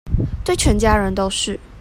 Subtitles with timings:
[0.43, 1.59] 對全家人都是